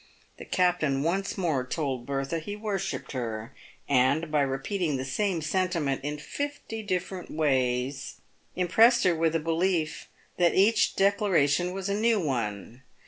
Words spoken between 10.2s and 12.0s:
that each declaration was a